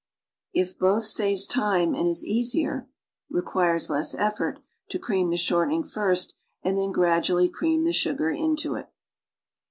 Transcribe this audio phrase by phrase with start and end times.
[0.51, 2.89] It both saves time and is easier
[3.29, 4.57] (requires less effort)
[4.89, 8.87] to cream the shortening first and then gradually' cream the sugar into it.